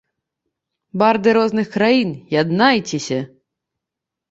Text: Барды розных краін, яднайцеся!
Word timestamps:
Барды 1.01 1.29
розных 1.39 1.69
краін, 1.77 2.09
яднайцеся! 2.41 3.21